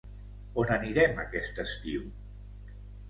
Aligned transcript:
On 0.61 0.71
anirem 0.75 1.21
aquest 1.25 1.61
estiu? 1.65 2.09